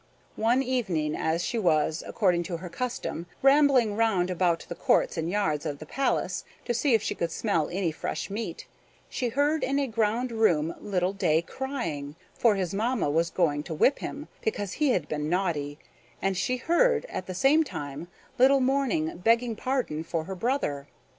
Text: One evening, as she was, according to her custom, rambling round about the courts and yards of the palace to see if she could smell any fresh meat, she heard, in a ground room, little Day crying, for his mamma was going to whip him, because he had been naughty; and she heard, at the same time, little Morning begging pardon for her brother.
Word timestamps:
One 0.35 0.63
evening, 0.63 1.15
as 1.15 1.45
she 1.45 1.59
was, 1.59 2.03
according 2.07 2.41
to 2.45 2.57
her 2.57 2.69
custom, 2.69 3.27
rambling 3.43 3.95
round 3.95 4.31
about 4.31 4.65
the 4.67 4.73
courts 4.73 5.15
and 5.15 5.29
yards 5.29 5.63
of 5.63 5.77
the 5.77 5.85
palace 5.85 6.43
to 6.65 6.73
see 6.73 6.95
if 6.95 7.03
she 7.03 7.13
could 7.13 7.31
smell 7.31 7.69
any 7.71 7.91
fresh 7.91 8.27
meat, 8.27 8.65
she 9.09 9.29
heard, 9.29 9.63
in 9.63 9.77
a 9.77 9.85
ground 9.85 10.31
room, 10.31 10.73
little 10.81 11.13
Day 11.13 11.43
crying, 11.43 12.15
for 12.33 12.55
his 12.55 12.73
mamma 12.73 13.11
was 13.11 13.29
going 13.29 13.61
to 13.61 13.75
whip 13.75 13.99
him, 13.99 14.27
because 14.41 14.71
he 14.73 14.89
had 14.89 15.07
been 15.07 15.29
naughty; 15.29 15.77
and 16.19 16.35
she 16.35 16.57
heard, 16.57 17.05
at 17.05 17.27
the 17.27 17.35
same 17.35 17.63
time, 17.63 18.07
little 18.39 18.59
Morning 18.59 19.17
begging 19.23 19.55
pardon 19.55 20.03
for 20.03 20.23
her 20.23 20.33
brother. 20.33 20.87